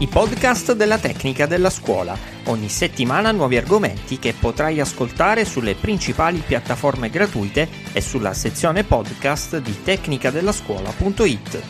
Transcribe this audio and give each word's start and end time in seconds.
i 0.00 0.06
podcast 0.06 0.74
della 0.74 0.98
tecnica 0.98 1.46
della 1.46 1.70
scuola. 1.70 2.16
Ogni 2.44 2.68
settimana 2.68 3.32
nuovi 3.32 3.56
argomenti 3.56 4.20
che 4.20 4.32
potrai 4.32 4.78
ascoltare 4.78 5.44
sulle 5.44 5.74
principali 5.74 6.38
piattaforme 6.38 7.10
gratuite 7.10 7.68
e 7.92 8.00
sulla 8.00 8.32
sezione 8.32 8.84
podcast 8.84 9.58
di 9.58 9.82
tecnicadellascuola.it. 9.82 11.62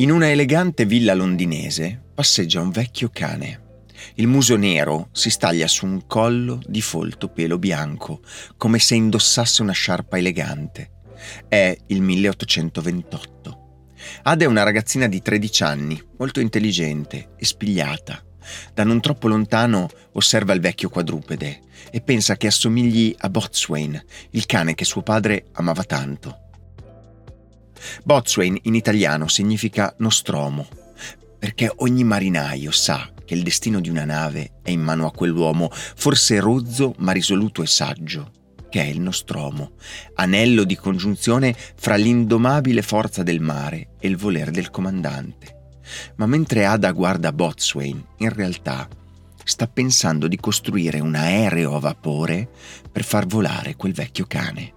In 0.00 0.10
una 0.10 0.30
elegante 0.30 0.84
villa 0.84 1.14
londinese 1.14 2.00
passeggia 2.12 2.60
un 2.60 2.70
vecchio 2.70 3.08
cane. 3.12 3.66
Il 4.14 4.26
muso 4.26 4.56
nero 4.56 5.10
si 5.12 5.30
staglia 5.30 5.68
su 5.68 5.86
un 5.86 6.06
collo 6.08 6.60
di 6.66 6.80
folto 6.82 7.28
pelo 7.28 7.58
bianco, 7.58 8.20
come 8.56 8.80
se 8.80 8.96
indossasse 8.96 9.62
una 9.62 9.72
sciarpa 9.72 10.18
elegante. 10.18 10.97
È 11.46 11.76
il 11.86 12.02
1828. 12.02 13.66
Ada 14.22 14.44
è 14.44 14.46
una 14.46 14.62
ragazzina 14.62 15.06
di 15.06 15.20
13 15.20 15.62
anni, 15.62 16.02
molto 16.18 16.40
intelligente 16.40 17.30
e 17.36 17.44
spigliata. 17.44 18.22
Da 18.72 18.84
non 18.84 19.00
troppo 19.00 19.28
lontano 19.28 19.88
osserva 20.12 20.52
il 20.52 20.60
vecchio 20.60 20.88
quadrupede 20.88 21.60
e 21.90 22.00
pensa 22.00 22.36
che 22.36 22.46
assomigli 22.46 23.14
a 23.18 23.28
Botswain, 23.28 24.02
il 24.30 24.46
cane 24.46 24.74
che 24.74 24.84
suo 24.84 25.02
padre 25.02 25.46
amava 25.52 25.84
tanto. 25.84 26.46
Botswain 28.04 28.58
in 28.62 28.74
italiano 28.74 29.28
significa 29.28 29.94
nostromo, 29.98 30.66
perché 31.38 31.70
ogni 31.76 32.04
marinaio 32.04 32.70
sa 32.70 33.10
che 33.24 33.34
il 33.34 33.42
destino 33.42 33.80
di 33.80 33.90
una 33.90 34.04
nave 34.04 34.52
è 34.62 34.70
in 34.70 34.80
mano 34.80 35.06
a 35.06 35.12
quell'uomo, 35.12 35.70
forse 35.70 36.40
rozzo 36.40 36.94
ma 36.98 37.12
risoluto 37.12 37.62
e 37.62 37.66
saggio, 37.66 38.32
che 38.68 38.82
è 38.82 38.86
il 38.86 39.00
Nostromo, 39.00 39.72
anello 40.14 40.64
di 40.64 40.76
congiunzione 40.76 41.54
fra 41.76 41.96
l'indomabile 41.96 42.82
forza 42.82 43.22
del 43.22 43.40
mare 43.40 43.90
e 43.98 44.08
il 44.08 44.16
volere 44.16 44.50
del 44.50 44.70
comandante. 44.70 45.56
Ma 46.16 46.26
mentre 46.26 46.64
Ada 46.64 46.92
guarda 46.92 47.32
Botswain, 47.32 48.04
in 48.18 48.32
realtà 48.32 48.88
sta 49.44 49.66
pensando 49.66 50.28
di 50.28 50.36
costruire 50.36 51.00
un 51.00 51.14
aereo 51.14 51.74
a 51.74 51.80
vapore 51.80 52.48
per 52.92 53.04
far 53.04 53.26
volare 53.26 53.76
quel 53.76 53.94
vecchio 53.94 54.26
cane. 54.26 54.74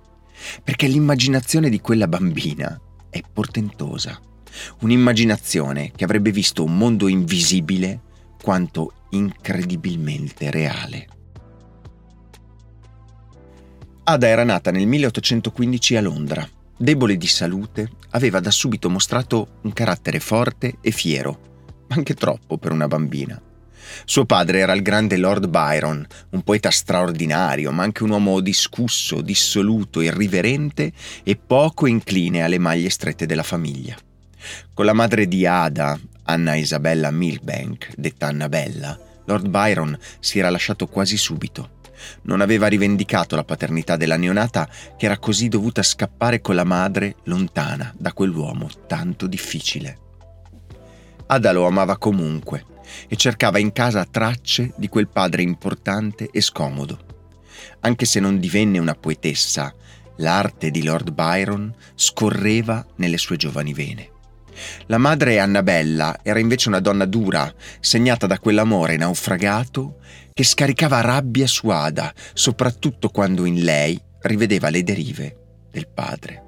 Perché 0.64 0.88
l'immaginazione 0.88 1.70
di 1.70 1.82
quella 1.82 2.08
bambina 2.08 2.80
è 3.10 3.22
portentosa. 3.32 4.20
Un'immaginazione 4.80 5.92
che 5.94 6.04
avrebbe 6.04 6.32
visto 6.32 6.64
un 6.64 6.78
mondo 6.78 7.08
invisibile 7.08 8.00
quanto 8.42 8.94
incredibilmente 9.10 10.50
reale. 10.50 11.08
Ada 14.04 14.28
era 14.28 14.44
nata 14.44 14.72
nel 14.72 14.88
1815 14.88 15.96
a 15.96 16.02
Londra. 16.02 16.50
Debole 16.76 17.18
di 17.18 17.28
salute, 17.28 17.92
aveva 18.12 18.40
da 18.40 18.50
subito 18.50 18.90
mostrato 18.90 19.60
un 19.62 19.74
carattere 19.74 20.20
forte 20.20 20.78
e 20.82 20.90
fiero, 20.90 21.86
anche 21.90 22.16
troppo 22.16 22.58
per 22.58 22.72
una 22.72 22.88
bambina. 22.88 23.40
Suo 24.04 24.26
padre 24.26 24.60
era 24.60 24.74
il 24.74 24.82
grande 24.82 25.18
Lord 25.18 25.48
Byron, 25.48 26.04
un 26.32 26.42
poeta 26.42 26.72
straordinario, 26.72 27.72
ma 27.72 27.84
anche 27.84 28.02
un 28.02 28.10
uomo 28.10 28.40
discusso, 28.40 29.22
dissoluto, 29.22 30.02
irriverente 30.02 30.92
e 31.22 31.36
poco 31.36 31.86
incline 31.86 32.42
alle 32.42 32.58
maglie 32.58 32.90
strette 32.90 33.28
della 33.28 33.44
famiglia. 33.44 33.96
Con 34.74 34.86
la 34.86 34.94
madre 34.94 35.28
di 35.28 35.46
Ada, 35.46 36.00
Anna 36.24 36.56
Isabella 36.56 37.12
Milbank, 37.12 37.94
detta 37.96 38.28
Annabella, 38.28 38.98
Lord 39.26 39.48
Byron 39.48 39.96
si 40.20 40.40
era 40.40 40.50
lasciato 40.50 40.88
quasi 40.88 41.18
subito. 41.18 41.80
Non 42.24 42.42
aveva 42.42 42.68
rivendicato 42.68 43.36
la 43.36 43.44
paternità 43.44 43.96
della 43.96 44.18
neonata 44.18 44.70
che 44.98 45.06
era 45.06 45.18
così 45.18 45.48
dovuta 45.48 45.84
scappare 45.84 46.42
con 46.42 46.56
la 46.56 46.64
madre 46.64 47.16
lontana 47.24 47.94
da 47.98 48.14
quell'uomo 48.14 48.70
tanto 48.88 49.28
difficile. 49.28 49.98
Ada 51.28 51.52
lo 51.52 51.66
amava 51.66 51.98
comunque 51.98 52.66
e 53.08 53.16
cercava 53.16 53.60
in 53.60 53.72
casa 53.72 54.06
tracce 54.06 54.74
di 54.76 54.90
quel 54.90 55.08
padre 55.08 55.42
importante 55.42 56.30
e 56.32 56.42
scomodo. 56.42 57.00
Anche 57.82 58.06
se 58.06 58.20
non 58.20 58.40
divenne 58.40 58.80
una 58.80 58.96
poetessa, 58.96 59.74
l'arte 60.18 60.72
di 60.72 60.84
Lord 60.84 61.12
Byron 61.12 61.74
scorreva 61.96 62.86
nelle 62.96 63.18
sue 63.18 63.38
giovani 63.38 63.74
vene. 63.74 64.10
La 64.88 64.98
madre 64.98 65.40
Annabella 65.40 66.20
era 66.24 66.40
invece 66.40 66.70
una 66.70 66.80
donna 66.80 67.06
dura, 67.06 67.54
segnata 67.80 68.28
da 68.28 68.40
quell'amore 68.40 68.98
naufragato 68.98 70.00
che 70.34 70.44
scaricava 70.44 71.02
rabbia 71.02 71.48
su 71.48 71.70
Ada, 71.70 72.14
soprattutto 72.34 73.10
quando 73.10 73.46
in 73.46 73.64
lei 73.64 74.00
rivedeva 74.22 74.70
le 74.70 74.84
derive 74.84 75.38
del 75.72 75.88
padre. 75.88 76.44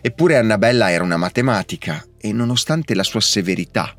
Eppure 0.00 0.36
Annabella 0.36 0.90
era 0.90 1.04
una 1.04 1.16
matematica 1.16 2.04
e 2.18 2.32
nonostante 2.32 2.94
la 2.94 3.02
sua 3.02 3.20
severità 3.20 3.94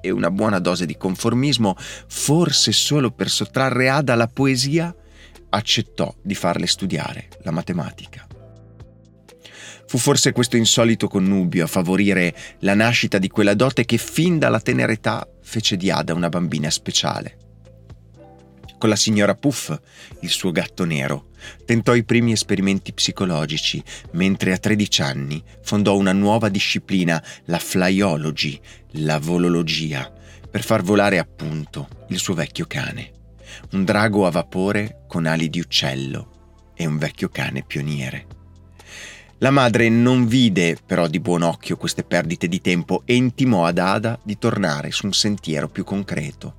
e 0.00 0.10
una 0.10 0.30
buona 0.30 0.58
dose 0.58 0.86
di 0.86 0.96
conformismo, 0.96 1.76
forse 2.06 2.72
solo 2.72 3.10
per 3.10 3.28
sottrarre 3.28 3.88
Ada 3.88 4.12
alla 4.12 4.28
poesia, 4.28 4.94
accettò 5.50 6.14
di 6.22 6.34
farle 6.34 6.66
studiare 6.66 7.28
la 7.42 7.50
matematica. 7.50 8.27
Fu 9.88 9.96
forse 9.96 10.32
questo 10.32 10.58
insolito 10.58 11.08
connubio 11.08 11.64
a 11.64 11.66
favorire 11.66 12.36
la 12.58 12.74
nascita 12.74 13.16
di 13.16 13.28
quella 13.28 13.54
dote 13.54 13.86
che 13.86 13.96
fin 13.96 14.38
dalla 14.38 14.60
tenera 14.60 14.92
età 14.92 15.26
fece 15.40 15.78
di 15.78 15.90
Ada 15.90 16.12
una 16.12 16.28
bambina 16.28 16.68
speciale. 16.68 17.38
Con 18.76 18.90
la 18.90 18.96
signora 18.96 19.34
Puff, 19.34 19.74
il 20.20 20.28
suo 20.28 20.52
gatto 20.52 20.84
nero, 20.84 21.30
tentò 21.64 21.94
i 21.94 22.04
primi 22.04 22.32
esperimenti 22.32 22.92
psicologici, 22.92 23.82
mentre 24.10 24.52
a 24.52 24.58
13 24.58 25.00
anni 25.00 25.42
fondò 25.62 25.96
una 25.96 26.12
nuova 26.12 26.50
disciplina, 26.50 27.24
la 27.46 27.58
flyology, 27.58 28.60
la 28.92 29.18
volologia, 29.18 30.12
per 30.50 30.62
far 30.62 30.82
volare 30.82 31.18
appunto 31.18 31.88
il 32.10 32.18
suo 32.18 32.34
vecchio 32.34 32.66
cane. 32.66 33.12
Un 33.72 33.84
drago 33.84 34.26
a 34.26 34.30
vapore 34.30 35.04
con 35.08 35.24
ali 35.24 35.48
di 35.48 35.60
uccello 35.60 36.72
e 36.76 36.84
un 36.84 36.98
vecchio 36.98 37.30
cane 37.30 37.64
pioniere. 37.66 38.37
La 39.40 39.50
madre 39.52 39.88
non 39.88 40.26
vide 40.26 40.76
però 40.84 41.06
di 41.06 41.20
buon 41.20 41.42
occhio 41.42 41.76
queste 41.76 42.02
perdite 42.02 42.48
di 42.48 42.60
tempo 42.60 43.02
e 43.04 43.14
intimò 43.14 43.66
ad 43.66 43.78
Ada 43.78 44.18
di 44.20 44.36
tornare 44.36 44.90
su 44.90 45.06
un 45.06 45.12
sentiero 45.12 45.68
più 45.68 45.84
concreto. 45.84 46.56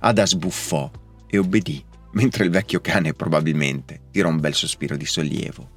Ada 0.00 0.26
sbuffò 0.26 0.90
e 1.28 1.38
obbedì, 1.38 1.84
mentre 2.12 2.44
il 2.44 2.50
vecchio 2.50 2.80
cane 2.80 3.14
probabilmente 3.14 4.00
tirò 4.10 4.30
un 4.30 4.40
bel 4.40 4.54
sospiro 4.54 4.96
di 4.96 5.06
sollievo. 5.06 5.76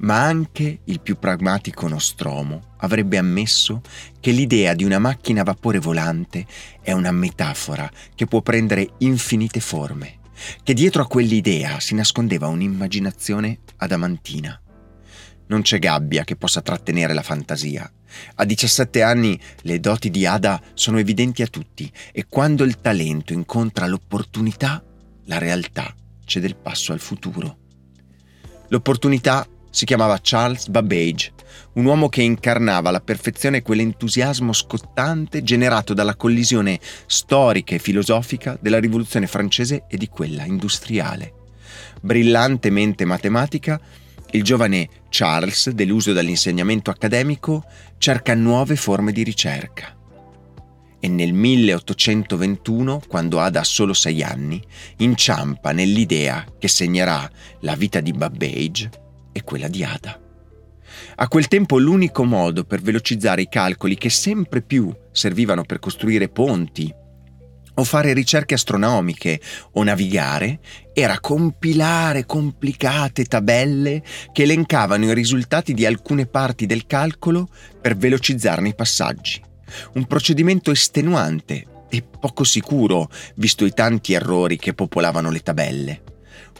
Ma 0.00 0.24
anche 0.24 0.80
il 0.84 1.00
più 1.00 1.18
pragmatico 1.18 1.88
Nostromo 1.88 2.74
avrebbe 2.76 3.16
ammesso 3.16 3.80
che 4.20 4.30
l'idea 4.30 4.74
di 4.74 4.84
una 4.84 4.98
macchina 4.98 5.40
a 5.40 5.44
vapore 5.44 5.78
volante 5.78 6.44
è 6.82 6.92
una 6.92 7.12
metafora 7.12 7.90
che 8.14 8.26
può 8.26 8.42
prendere 8.42 8.90
infinite 8.98 9.60
forme, 9.60 10.18
che 10.62 10.74
dietro 10.74 11.00
a 11.00 11.06
quell'idea 11.06 11.80
si 11.80 11.94
nascondeva 11.94 12.46
un'immaginazione 12.48 13.60
adamantina. 13.76 14.60
Non 15.48 15.62
c'è 15.62 15.78
gabbia 15.78 16.24
che 16.24 16.36
possa 16.36 16.60
trattenere 16.60 17.14
la 17.14 17.22
fantasia. 17.22 17.90
A 18.36 18.44
17 18.44 19.02
anni 19.02 19.38
le 19.62 19.78
doti 19.80 20.10
di 20.10 20.26
Ada 20.26 20.60
sono 20.74 20.98
evidenti 20.98 21.42
a 21.42 21.46
tutti 21.46 21.90
e 22.12 22.26
quando 22.28 22.64
il 22.64 22.80
talento 22.80 23.32
incontra 23.32 23.86
l'opportunità, 23.86 24.82
la 25.24 25.38
realtà 25.38 25.94
cede 26.24 26.46
il 26.46 26.56
passo 26.56 26.92
al 26.92 27.00
futuro. 27.00 27.58
L'opportunità 28.68 29.46
si 29.70 29.84
chiamava 29.84 30.18
Charles 30.22 30.68
Babbage, 30.68 31.32
un 31.74 31.84
uomo 31.84 32.08
che 32.08 32.22
incarnava 32.22 32.88
alla 32.88 33.00
perfezione 33.00 33.62
quell'entusiasmo 33.62 34.52
scottante 34.52 35.42
generato 35.42 35.94
dalla 35.94 36.16
collisione 36.16 36.80
storica 37.06 37.74
e 37.74 37.78
filosofica 37.78 38.58
della 38.60 38.80
rivoluzione 38.80 39.26
francese 39.26 39.84
e 39.88 39.96
di 39.96 40.08
quella 40.08 40.44
industriale. 40.44 41.32
Brillantemente 42.00 43.04
matematica, 43.04 43.80
il 44.32 44.42
giovane 44.42 44.88
Charles, 45.08 45.70
deluso 45.70 46.12
dall'insegnamento 46.12 46.90
accademico, 46.90 47.64
cerca 47.98 48.34
nuove 48.34 48.76
forme 48.76 49.12
di 49.12 49.22
ricerca. 49.22 49.94
E 50.98 51.08
nel 51.08 51.32
1821, 51.32 53.02
quando 53.06 53.40
Ada 53.40 53.60
ha 53.60 53.64
solo 53.64 53.92
sei 53.92 54.22
anni, 54.22 54.62
inciampa 54.98 55.72
nell'idea 55.72 56.44
che 56.58 56.68
segnerà 56.68 57.30
la 57.60 57.76
vita 57.76 58.00
di 58.00 58.12
Babbage 58.12 58.90
e 59.32 59.42
quella 59.44 59.68
di 59.68 59.84
Ada. 59.84 60.20
A 61.16 61.28
quel 61.28 61.48
tempo 61.48 61.78
l'unico 61.78 62.24
modo 62.24 62.64
per 62.64 62.80
velocizzare 62.80 63.42
i 63.42 63.48
calcoli 63.48 63.96
che 63.96 64.10
sempre 64.10 64.62
più 64.62 64.92
servivano 65.12 65.62
per 65.62 65.78
costruire 65.78 66.28
ponti, 66.28 66.92
o 67.78 67.84
fare 67.84 68.12
ricerche 68.12 68.54
astronomiche 68.54 69.40
o 69.72 69.82
navigare 69.82 70.60
era 70.92 71.20
compilare 71.20 72.26
complicate 72.26 73.24
tabelle 73.24 74.02
che 74.32 74.42
elencavano 74.42 75.04
i 75.04 75.14
risultati 75.14 75.74
di 75.74 75.84
alcune 75.84 76.26
parti 76.26 76.66
del 76.66 76.86
calcolo 76.86 77.48
per 77.80 77.96
velocizzarne 77.96 78.68
i 78.68 78.74
passaggi. 78.74 79.40
Un 79.94 80.06
procedimento 80.06 80.70
estenuante 80.70 81.66
e 81.88 82.02
poco 82.02 82.44
sicuro, 82.44 83.10
visto 83.36 83.64
i 83.64 83.72
tanti 83.72 84.12
errori 84.12 84.56
che 84.56 84.74
popolavano 84.74 85.30
le 85.30 85.40
tabelle. 85.40 86.02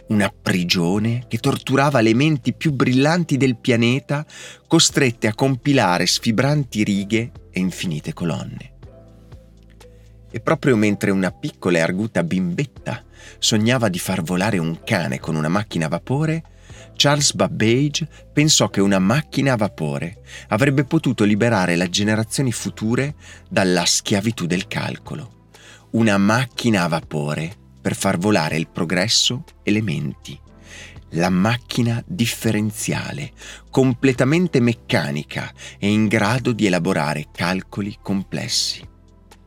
una 0.09 0.29
prigione 0.29 1.25
che 1.27 1.37
torturava 1.37 1.99
le 1.99 2.13
menti 2.13 2.53
più 2.53 2.71
brillanti 2.71 3.35
del 3.35 3.57
pianeta, 3.57 4.25
costrette 4.65 5.27
a 5.27 5.35
compilare 5.35 6.05
sfibranti 6.05 6.83
righe 6.83 7.31
e 7.51 7.59
infinite 7.59 8.13
colonne. 8.13 8.76
E 10.29 10.39
proprio 10.39 10.75
mentre 10.75 11.11
una 11.11 11.31
piccola 11.31 11.77
e 11.77 11.81
arguta 11.81 12.23
bimbetta 12.23 13.03
sognava 13.39 13.89
di 13.89 13.99
far 13.99 14.21
volare 14.21 14.57
un 14.57 14.83
cane 14.83 15.19
con 15.19 15.35
una 15.35 15.47
macchina 15.47 15.85
a 15.85 15.89
vapore, 15.89 16.43
Charles 16.95 17.33
Babbage 17.33 18.07
pensò 18.33 18.69
che 18.69 18.81
una 18.81 18.99
macchina 18.99 19.53
a 19.53 19.57
vapore 19.57 20.21
avrebbe 20.49 20.83
potuto 20.83 21.23
liberare 21.23 21.75
le 21.75 21.89
generazioni 21.89 22.51
future 22.51 23.13
dalla 23.47 23.85
schiavitù 23.85 24.47
del 24.47 24.67
calcolo. 24.67 25.45
Una 25.91 26.17
macchina 26.17 26.83
a 26.83 26.87
vapore 26.87 27.53
per 27.79 27.95
far 27.95 28.17
volare 28.17 28.57
il 28.57 28.67
progresso 28.67 29.43
e 29.63 29.71
le 29.71 29.81
menti. 29.81 30.37
La 31.11 31.29
macchina 31.29 32.03
differenziale, 32.05 33.31
completamente 33.69 34.59
meccanica 34.59 35.53
e 35.77 35.87
in 35.89 36.07
grado 36.07 36.51
di 36.51 36.65
elaborare 36.65 37.27
calcoli 37.31 37.97
complessi. 38.01 38.95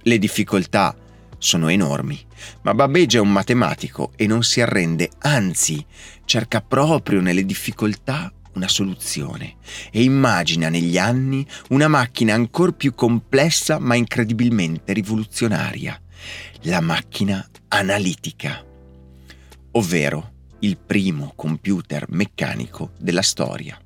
Le 0.03 0.19
difficoltà 0.19 0.97
sono 1.37 1.69
enormi, 1.69 2.19
ma 2.63 2.75
Babbage 2.75 3.19
è 3.19 3.21
un 3.21 3.33
matematico 3.33 4.13
e 4.17 4.27
non 4.27 4.43
si 4.43 4.61
arrende, 4.61 5.11
anzi 5.19 5.85
cerca 6.25 6.61
proprio 6.61 7.21
nelle 7.21 7.45
difficoltà 7.45 8.33
una 8.55 8.69
soluzione 8.69 9.57
e 9.91 10.03
immagina 10.03 10.69
negli 10.69 10.99
anni 10.99 11.47
una 11.69 11.89
macchina 11.89 12.35
ancora 12.35 12.73
più 12.73 12.95
complessa 12.95 13.79
ma 13.79 13.95
incredibilmente 13.95 14.93
rivoluzionaria, 14.93 16.01
la 16.63 16.81
macchina 16.81 17.47
analitica, 17.69 18.65
ovvero 19.73 20.33
il 20.61 20.77
primo 20.77 21.33
computer 21.37 22.07
meccanico 22.09 22.93
della 22.99 23.23
storia. 23.23 23.79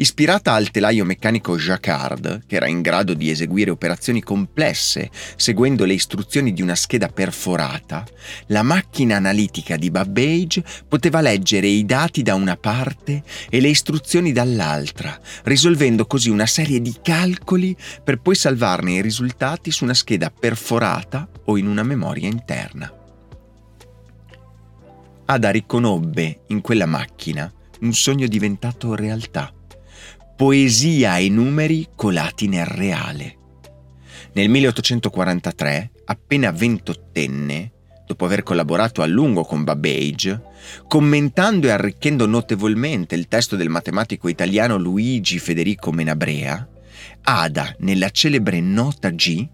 Ispirata 0.00 0.52
al 0.52 0.70
telaio 0.70 1.04
meccanico 1.04 1.56
Jacquard, 1.56 2.44
che 2.46 2.54
era 2.54 2.68
in 2.68 2.82
grado 2.82 3.14
di 3.14 3.30
eseguire 3.30 3.72
operazioni 3.72 4.22
complesse 4.22 5.10
seguendo 5.34 5.84
le 5.84 5.94
istruzioni 5.94 6.52
di 6.52 6.62
una 6.62 6.76
scheda 6.76 7.08
perforata, 7.08 8.06
la 8.46 8.62
macchina 8.62 9.16
analitica 9.16 9.74
di 9.74 9.90
Babbage 9.90 10.62
poteva 10.86 11.20
leggere 11.20 11.66
i 11.66 11.84
dati 11.84 12.22
da 12.22 12.36
una 12.36 12.56
parte 12.56 13.24
e 13.50 13.60
le 13.60 13.70
istruzioni 13.70 14.30
dall'altra, 14.30 15.18
risolvendo 15.42 16.06
così 16.06 16.30
una 16.30 16.46
serie 16.46 16.80
di 16.80 16.94
calcoli 17.02 17.76
per 18.04 18.20
poi 18.20 18.36
salvarne 18.36 18.92
i 18.92 19.02
risultati 19.02 19.72
su 19.72 19.82
una 19.82 19.94
scheda 19.94 20.30
perforata 20.30 21.28
o 21.46 21.58
in 21.58 21.66
una 21.66 21.82
memoria 21.82 22.28
interna. 22.28 22.92
Ada 25.24 25.50
riconobbe 25.50 26.42
in 26.46 26.60
quella 26.60 26.86
macchina 26.86 27.52
un 27.80 27.92
sogno 27.92 28.28
diventato 28.28 28.94
realtà 28.94 29.52
poesia 30.38 31.18
e 31.18 31.28
numeri 31.28 31.88
colati 31.96 32.46
nel 32.46 32.64
reale. 32.64 33.36
Nel 34.34 34.48
1843, 34.48 35.90
appena 36.04 36.52
ventottenne, 36.52 37.72
dopo 38.06 38.24
aver 38.24 38.44
collaborato 38.44 39.02
a 39.02 39.06
lungo 39.06 39.42
con 39.42 39.64
Babbage, 39.64 40.40
commentando 40.86 41.66
e 41.66 41.70
arricchendo 41.70 42.28
notevolmente 42.28 43.16
il 43.16 43.26
testo 43.26 43.56
del 43.56 43.68
matematico 43.68 44.28
italiano 44.28 44.76
Luigi 44.76 45.40
Federico 45.40 45.90
Menabrea, 45.90 46.68
Ada, 47.22 47.74
nella 47.80 48.10
celebre 48.10 48.60
Nota 48.60 49.10
G, 49.10 49.44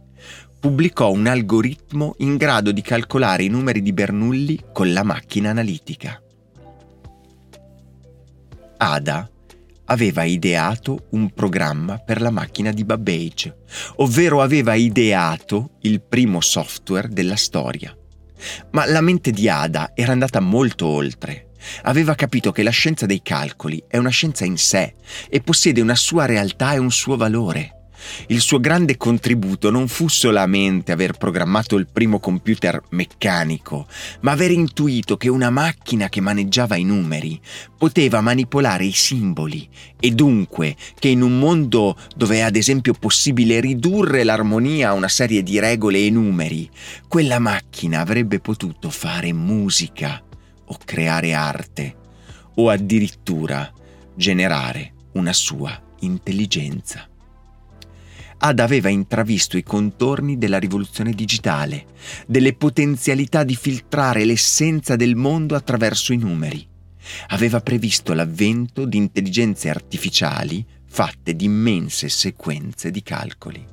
pubblicò 0.60 1.10
un 1.10 1.28
algoritmo 1.28 2.14
in 2.18 2.36
grado 2.36 2.72
di 2.72 2.82
calcolare 2.82 3.44
i 3.44 3.48
numeri 3.48 3.80
di 3.80 3.94
Bernoulli 3.94 4.60
con 4.70 4.92
la 4.92 5.02
macchina 5.02 5.48
analitica. 5.48 6.20
Ada 8.76 9.30
aveva 9.86 10.24
ideato 10.24 11.06
un 11.10 11.30
programma 11.30 11.98
per 11.98 12.20
la 12.20 12.30
macchina 12.30 12.70
di 12.70 12.84
Babbage, 12.84 13.56
ovvero 13.96 14.40
aveva 14.40 14.74
ideato 14.74 15.72
il 15.82 16.02
primo 16.02 16.40
software 16.40 17.08
della 17.08 17.36
storia. 17.36 17.96
Ma 18.72 18.86
la 18.86 19.00
mente 19.00 19.30
di 19.30 19.48
Ada 19.48 19.92
era 19.94 20.12
andata 20.12 20.40
molto 20.40 20.86
oltre. 20.86 21.50
Aveva 21.82 22.14
capito 22.14 22.52
che 22.52 22.62
la 22.62 22.70
scienza 22.70 23.06
dei 23.06 23.22
calcoli 23.22 23.82
è 23.88 23.96
una 23.96 24.10
scienza 24.10 24.44
in 24.44 24.58
sé 24.58 24.94
e 25.28 25.40
possiede 25.40 25.80
una 25.80 25.94
sua 25.94 26.26
realtà 26.26 26.74
e 26.74 26.78
un 26.78 26.90
suo 26.90 27.16
valore. 27.16 27.83
Il 28.28 28.40
suo 28.40 28.60
grande 28.60 28.96
contributo 28.96 29.70
non 29.70 29.88
fu 29.88 30.08
solamente 30.08 30.92
aver 30.92 31.12
programmato 31.12 31.76
il 31.76 31.86
primo 31.90 32.20
computer 32.20 32.80
meccanico, 32.90 33.86
ma 34.20 34.32
aver 34.32 34.50
intuito 34.50 35.16
che 35.16 35.28
una 35.28 35.50
macchina 35.50 36.08
che 36.08 36.20
maneggiava 36.20 36.76
i 36.76 36.84
numeri 36.84 37.40
poteva 37.76 38.20
manipolare 38.20 38.84
i 38.84 38.92
simboli 38.92 39.68
e 39.98 40.10
dunque 40.10 40.76
che 40.98 41.08
in 41.08 41.22
un 41.22 41.38
mondo 41.38 41.96
dove 42.16 42.36
è 42.36 42.40
ad 42.40 42.56
esempio 42.56 42.94
possibile 42.94 43.60
ridurre 43.60 44.24
l'armonia 44.24 44.90
a 44.90 44.94
una 44.94 45.08
serie 45.08 45.42
di 45.42 45.58
regole 45.58 45.98
e 45.98 46.10
numeri, 46.10 46.68
quella 47.08 47.38
macchina 47.38 48.00
avrebbe 48.00 48.40
potuto 48.40 48.90
fare 48.90 49.32
musica 49.32 50.22
o 50.66 50.78
creare 50.84 51.34
arte 51.34 51.96
o 52.56 52.70
addirittura 52.70 53.70
generare 54.14 54.92
una 55.12 55.32
sua 55.32 55.80
intelligenza. 56.00 57.08
Ad 58.38 58.58
aveva 58.58 58.88
intravisto 58.88 59.56
i 59.56 59.62
contorni 59.62 60.36
della 60.36 60.58
rivoluzione 60.58 61.12
digitale, 61.12 61.86
delle 62.26 62.54
potenzialità 62.54 63.44
di 63.44 63.56
filtrare 63.56 64.24
l'essenza 64.24 64.96
del 64.96 65.16
mondo 65.16 65.54
attraverso 65.54 66.12
i 66.12 66.18
numeri. 66.18 66.66
Aveva 67.28 67.60
previsto 67.60 68.12
l'avvento 68.12 68.84
di 68.84 68.96
intelligenze 68.96 69.70
artificiali 69.70 70.64
fatte 70.86 71.34
di 71.34 71.46
immense 71.46 72.08
sequenze 72.08 72.90
di 72.90 73.02
calcoli. 73.02 73.66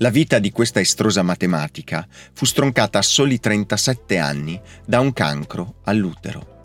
La 0.00 0.10
vita 0.10 0.38
di 0.38 0.52
questa 0.52 0.78
estrosa 0.78 1.22
matematica 1.22 2.06
fu 2.32 2.44
stroncata 2.44 2.98
a 3.00 3.02
soli 3.02 3.40
37 3.40 4.16
anni 4.16 4.60
da 4.86 5.00
un 5.00 5.12
cancro 5.12 5.80
all'utero. 5.84 6.56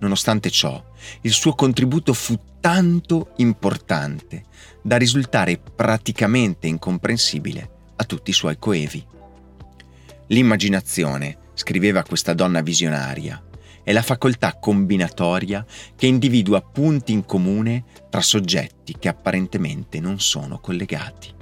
Nonostante 0.00 0.50
ciò, 0.50 0.84
il 1.22 1.32
suo 1.32 1.54
contributo 1.54 2.12
fu 2.12 2.38
tanto 2.60 3.32
importante 3.36 4.44
da 4.82 4.96
risultare 4.96 5.58
praticamente 5.58 6.66
incomprensibile 6.66 7.70
a 7.96 8.04
tutti 8.04 8.30
i 8.30 8.34
suoi 8.34 8.58
coevi. 8.58 9.04
L'immaginazione, 10.28 11.38
scriveva 11.54 12.02
questa 12.02 12.32
donna 12.32 12.62
visionaria, 12.62 13.42
è 13.82 13.92
la 13.92 14.02
facoltà 14.02 14.54
combinatoria 14.54 15.64
che 15.94 16.06
individua 16.06 16.62
punti 16.62 17.12
in 17.12 17.26
comune 17.26 17.84
tra 18.08 18.22
soggetti 18.22 18.96
che 18.98 19.08
apparentemente 19.08 20.00
non 20.00 20.18
sono 20.20 20.58
collegati. 20.58 21.32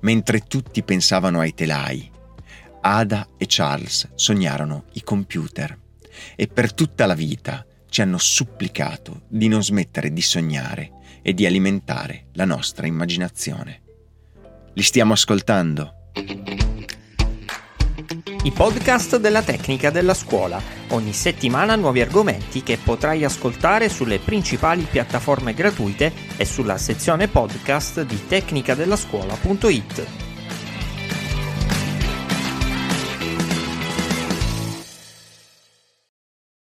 Mentre 0.00 0.40
tutti 0.40 0.82
pensavano 0.82 1.38
ai 1.38 1.54
telai, 1.54 2.10
Ada 2.80 3.28
e 3.36 3.46
Charles 3.48 4.10
sognarono 4.16 4.86
i 4.94 5.02
computer 5.04 5.78
e 6.34 6.48
per 6.48 6.74
tutta 6.74 7.06
la 7.06 7.14
vita 7.14 7.64
ci 7.92 8.00
hanno 8.00 8.16
supplicato 8.16 9.24
di 9.28 9.48
non 9.48 9.62
smettere 9.62 10.14
di 10.14 10.22
sognare 10.22 10.92
e 11.20 11.34
di 11.34 11.44
alimentare 11.44 12.28
la 12.32 12.46
nostra 12.46 12.86
immaginazione. 12.86 13.82
Li 14.72 14.82
stiamo 14.82 15.12
ascoltando. 15.12 16.10
I 18.44 18.50
podcast 18.50 19.18
della 19.18 19.42
tecnica 19.42 19.90
della 19.90 20.14
scuola. 20.14 20.58
Ogni 20.88 21.12
settimana 21.12 21.76
nuovi 21.76 22.00
argomenti 22.00 22.62
che 22.62 22.78
potrai 22.82 23.24
ascoltare 23.24 23.90
sulle 23.90 24.18
principali 24.18 24.84
piattaforme 24.84 25.52
gratuite 25.52 26.10
e 26.38 26.46
sulla 26.46 26.78
sezione 26.78 27.28
podcast 27.28 28.04
di 28.04 28.26
tecnicadellascuola.it. 28.26 30.31